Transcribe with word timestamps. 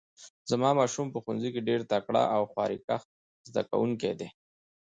زما 0.51 0.69
ماشوم 0.79 1.07
په 1.11 1.19
ښوونځي 1.23 1.49
کې 1.53 1.65
ډیر 1.69 1.79
تکړه 1.91 2.23
او 2.35 2.41
خواریکښ 2.51 3.01
زده 3.47 3.61
کوونکی 3.69 4.13
ده 4.19 4.27